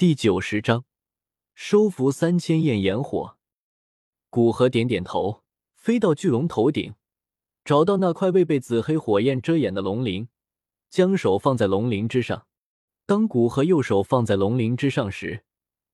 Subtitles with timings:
[0.00, 0.86] 第九十章，
[1.52, 3.36] 收服三千焰炎火。
[4.30, 5.42] 古河点点头，
[5.74, 6.94] 飞到巨龙头顶，
[7.66, 10.28] 找到那块未被紫黑火焰遮掩的龙鳞，
[10.88, 12.46] 将手放在龙鳞之上。
[13.04, 15.44] 当古河右手放在龙鳞之上时，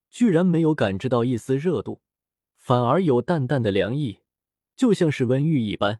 [0.09, 2.01] 居然没有感知到一丝热度，
[2.57, 4.21] 反而有淡淡的凉意，
[4.77, 5.99] 就像是温玉一般，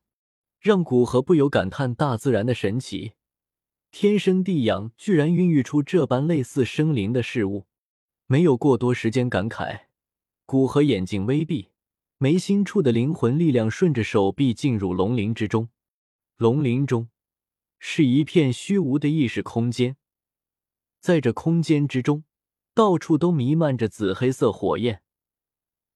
[0.61, 3.15] 让古河不由感叹大自然的神奇，
[3.91, 7.67] 天生地养，居然孕育出这般类似生灵的事物。
[8.29, 9.83] 没有过多时间感慨，
[10.47, 11.71] 古河眼睛微闭，
[12.19, 15.69] 眉心处的灵魂力量顺着手臂进入龙鳞之中。
[16.37, 17.09] 龙鳞中
[17.79, 19.97] 是一片虚无的意识空间，
[20.99, 22.25] 在这空间之中，
[22.75, 25.03] 到处都弥漫着紫黑色火焰，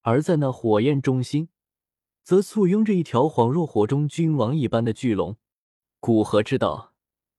[0.03, 1.49] 而在那火焰中心，
[2.23, 5.37] 则簇拥着一条恍若火中君王一般的巨龙。
[5.99, 6.95] 古河知道，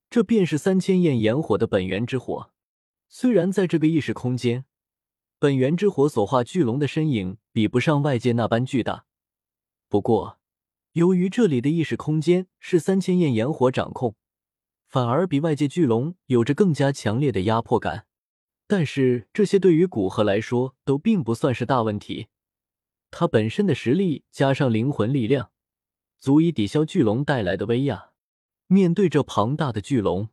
[0.10, 2.52] 这便是三千焰炎火的本源之火。
[3.08, 4.66] 虽然在这个意识空间，
[5.42, 9.06] 本源之火所化巨龙的身影比不上外界那般巨大，
[9.90, 10.38] 不过，
[10.92, 14.14] 由于这里的意识空间是三千焰炎火掌控，
[14.88, 18.06] 反而比外界巨龙有着更加强烈的压迫感。
[18.68, 22.28] 但是这些对于古河来说都并不算是大问题，
[23.10, 25.50] 他本身的实力加上灵魂力量，
[26.20, 28.12] 足以抵消巨龙带来的威压。
[28.68, 30.30] 面对这庞大的巨龙，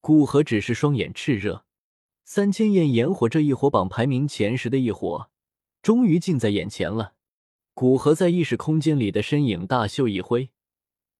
[0.00, 1.65] 古河只是双眼炽热。
[2.28, 5.30] 三千焰炎火这一火榜排名前十的一火，
[5.80, 7.14] 终于近在眼前了。
[7.72, 10.50] 古河在意识空间里的身影大袖一挥，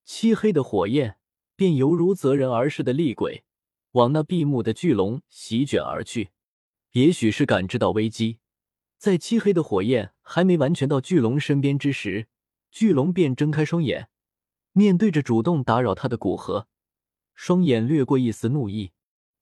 [0.05, 1.19] 漆黑的火焰
[1.55, 3.45] 便犹如择人而噬的厉鬼，
[3.93, 6.31] 往那闭目的巨龙席卷而去。
[6.95, 8.41] 也许是感知到危机，
[8.99, 12.27] 在漆黑的火焰还没完全到巨龙身边之时，
[12.73, 14.09] 巨龙便睁开双眼，
[14.73, 16.67] 面对着主动打扰他的古河，
[17.33, 18.91] 双眼掠过一丝怒意。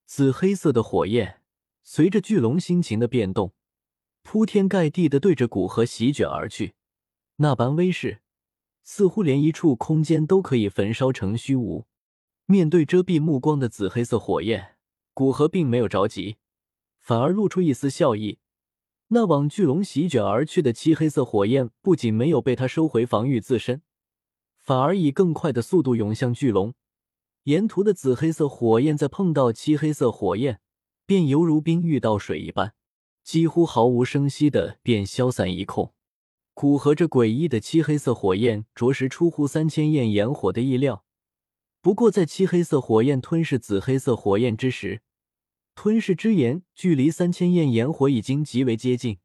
[0.05, 1.41] 紫黑色的火焰。
[1.87, 3.53] 随着巨龙心情的变动，
[4.23, 6.73] 铺天盖地的对着古河席卷而去，
[7.35, 8.21] 那般威势，
[8.83, 11.85] 似乎连一处空间都可以焚烧成虚无。
[12.47, 14.77] 面对遮蔽目光的紫黑色火焰，
[15.13, 16.37] 古河并没有着急，
[16.99, 18.39] 反而露出一丝笑意。
[19.09, 23.83] 那往巨龙席卷而去的漆黑色火焰，不仅没有被他收回防御自身，
[24.57, 26.73] 反而以更快的速度涌向巨龙。
[27.43, 30.59] 沿途的紫黑色火焰在碰到漆黑色火焰。
[31.05, 32.73] 便犹如冰遇到水一般，
[33.23, 35.93] 几乎毫无声息的便消散一空。
[36.53, 41.03] 古河这诡异的漆黑色火焰，着实出乎三千焰炎火的意料。
[41.81, 45.01] 不过，在漆黑色火焰吞噬紫黑色火焰之时，
[45.75, 49.19] 吞噬之炎距离三千焰炎火已经极为接近。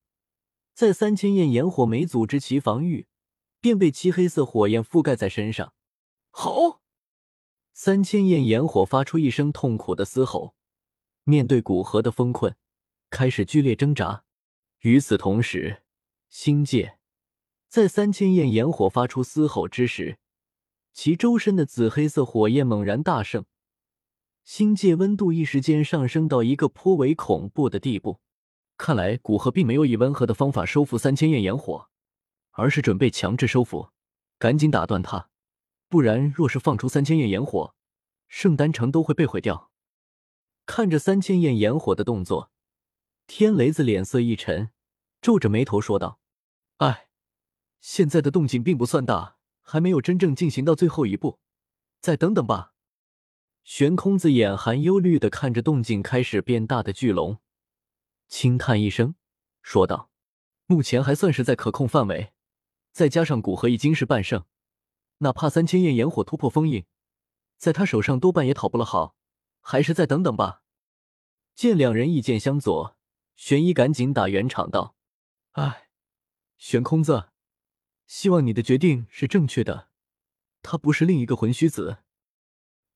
[0.75, 3.07] 在三千焰炎火没组织其防御，
[3.61, 5.73] 便被漆黑色火焰覆盖在身上。
[6.31, 6.81] 吼！
[7.73, 10.55] 三千焰炎火发出一声痛苦的嘶吼。
[11.25, 12.57] 面对古河的封困，
[13.11, 14.25] 开始剧烈挣扎。
[14.81, 15.83] 与此同时，
[16.29, 16.99] 星界
[17.69, 20.19] 在三千焰炎火发出嘶吼之时，
[20.93, 23.45] 其周身的紫黑色火焰猛然大盛，
[24.43, 28.21] 星界温度一时间上升到一个颇为恐怖的地步。
[28.77, 31.91] 看来古河并没有以温和的方法收服三千焰炎火，
[32.53, 33.91] 而是准备强制收服。
[34.39, 35.29] 赶紧打断他，
[35.89, 37.75] 不然若是放出三千焰炎火，
[38.27, 39.70] 圣丹城都会被毁掉。
[40.71, 42.53] 看着三千焰炎火的动作，
[43.27, 44.71] 天雷子脸色一沉，
[45.21, 46.21] 皱着眉头说道
[46.79, 47.09] ：“哎，
[47.81, 51.41] 现在的动静并不算大，还没有真正进行到最后一步，
[52.01, 52.75] 再等等吧。”
[53.65, 57.39] 悬空子眼含忧虑的看着动静开始变大的巨龙，
[58.29, 59.17] 轻叹一声，
[59.63, 60.13] 说道
[60.67, 62.33] ：“目前还算是在可控范围，
[62.93, 64.45] 再加上古河已经是半圣，
[65.19, 66.85] 哪怕三千焰炎火突破封印，
[67.59, 69.17] 在他手上多半也讨不了好。”
[69.61, 70.63] 还是再等等吧。
[71.55, 72.97] 见两人意见相左，
[73.37, 74.97] 玄一赶紧打圆场道
[75.53, 75.89] ：“哎，
[76.57, 77.31] 玄空子，
[78.07, 79.89] 希望你的决定是正确的。
[80.63, 81.99] 他不是另一个魂虚子。”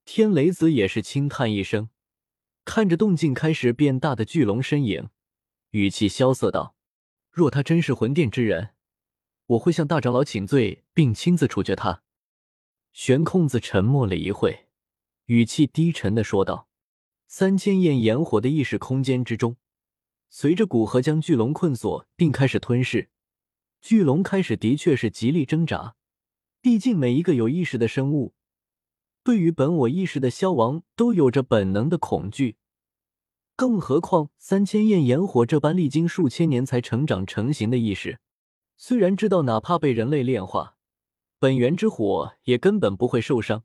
[0.07, 1.89] 天雷子也是轻叹一声，
[2.65, 5.09] 看着动静开始变大的巨龙身影，
[5.71, 6.77] 语气萧瑟道
[7.31, 8.75] ：“若他真是魂殿之人，
[9.47, 12.03] 我会向大长老请罪，并亲自处决他。”
[12.93, 14.64] 玄空子沉默了一会。
[15.27, 16.69] 语气低沉的说道
[17.27, 19.57] ：“三千焰炎火的意识空间之中，
[20.29, 23.09] 随着古河将巨龙困锁并开始吞噬，
[23.81, 25.97] 巨龙开始的确是极力挣扎。
[26.61, 28.35] 毕竟每一个有意识的生物，
[29.23, 32.57] 对于本我意识的消亡都有着本能的恐惧。
[33.57, 38.19] 更何况三千焰炎火这般历经数千年才成长成型的意识，
[38.77, 40.77] 虽然知道哪怕被人类炼化，
[41.39, 43.65] 本源之火也根本不会受伤。”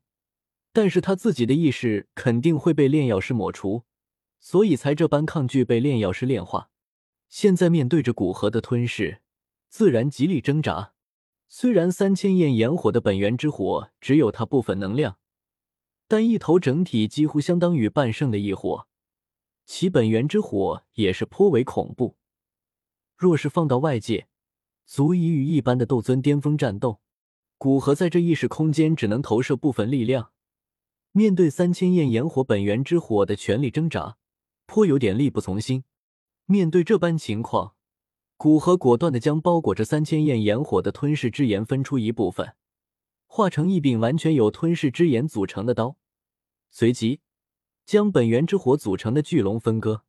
[0.72, 3.84] 但是他自己的意识肯定会被炼药师抹除，
[4.38, 6.70] 所以才这般抗拒被炼药师炼化。
[7.28, 9.20] 现在面对着古河的吞噬，
[9.68, 10.92] 自然极力挣扎。
[11.48, 15.18] 虽然三千焰炎火的本源之火只有他部分能量，
[16.06, 18.86] 但一头整体几乎相当于半圣的异火，
[19.66, 22.16] 其本源之火也是颇为恐怖。
[23.16, 24.28] 若是放到外界，
[24.86, 27.00] 足以与一般的斗尊巅峰战斗。
[27.58, 30.30] 古河在这意识空间只能投射部分力量，
[31.12, 34.16] 面对三千焰炎火本源之火的全力挣扎，
[34.66, 35.82] 颇有点力不从心。
[36.46, 37.74] 面对这般情况，
[38.36, 42.54] 古河果断的将包裹着三千焰炎火的吞噬之炎分出一部分，
[43.26, 45.96] 化成一柄完全由吞噬之炎组成的刀，
[46.70, 47.20] 随即
[47.84, 50.04] 将本源之火组成的巨龙分割。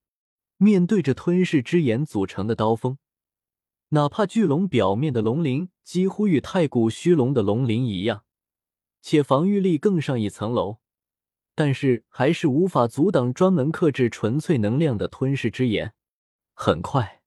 [0.57, 2.99] 面对着吞噬之炎组成的刀锋。
[3.89, 8.23] 哪怕巨龙表面的龙鳞几乎与太古虚龙的龙鳞一样，
[9.01, 10.77] 且防御力更上一层楼，
[11.55, 15.93] 但是还是无法阻挡专门克制纯粹能量的吞噬之炎。
[16.53, 17.21] 很快，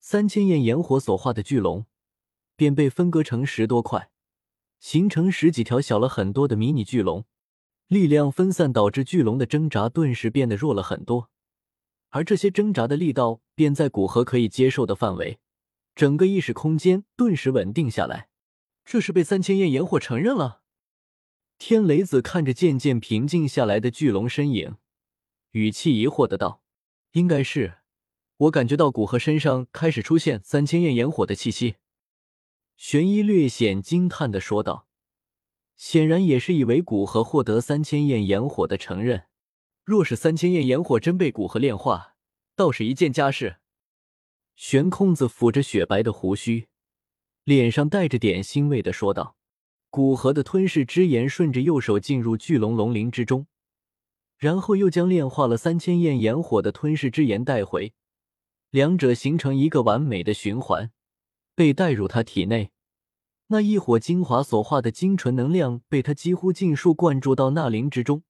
[0.00, 1.86] 三千焰炎火所化的巨龙
[2.56, 4.10] 便被分割成十多块，
[4.78, 7.24] 形成十几条小了很多的迷你巨龙。
[7.88, 11.28] 力量分散导致巨龙的挣扎顿时变得弱了很多，
[12.08, 15.38] 而这些挣扎的力道便在古河可以接受的范围。
[15.94, 18.28] 整个意识空间顿时稳定下来，
[18.82, 20.61] 这是被三千焰炎火承认了。
[21.64, 24.78] 天雷子看着渐渐平静下来的巨龙身影，
[25.52, 26.60] 语气疑惑的道
[27.14, 27.74] ：“应该是，
[28.36, 31.76] 我感觉到古河身上开始出现三千焰炎火的气息。”
[32.76, 34.88] 玄一略显惊叹的说道，
[35.76, 39.26] 显然也是以为古河获得三千焰炎火的承认。
[39.84, 42.16] 若是三千焰炎火真被古河炼化，
[42.56, 43.58] 倒是一件佳事。
[44.56, 46.66] 悬空子抚着雪白的胡须，
[47.44, 49.36] 脸上带着点欣慰的说道
[49.92, 53.46] ：“古河的吞噬之炎顺着右手进入巨龙龙鳞之中，
[54.38, 57.92] 然后又将炼化了三千焰炎火的吞噬之炎带回，
[58.70, 60.90] 两者形成一个完美的循环，
[61.54, 62.70] 被带入他体内。
[63.48, 68.22] 那一火精华所化的精纯能量被他几乎尽数灌注到那灵之中，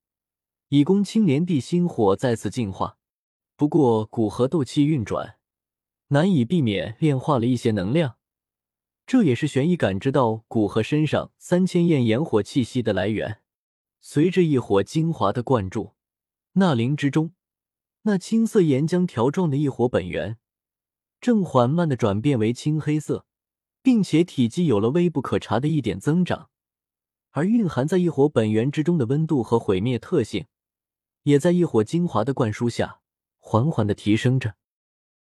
[0.71, 2.97] 以供青莲地心火再次进化。
[3.57, 5.37] 不过古河斗气运转。”
[6.13, 8.17] 难以避免炼化了一些能量，
[9.13, 13.43] 这也是玄一感知到古河身上三千焰炎火气息的来源。
[14.01, 15.93] 随着一火精华的灌注，
[16.53, 17.35] 那灵之中，
[18.05, 20.39] 那青色岩浆条状的异火本源
[21.21, 23.27] 正缓慢的转变为青黑色，
[23.83, 26.49] 并且体积有了微不可察的一点增长。
[27.33, 30.47] 而蕴含在异火本源之中的温度和毁灭特性，
[31.25, 33.01] 也在异火精华的灌输下
[33.37, 34.55] 缓缓的提升着。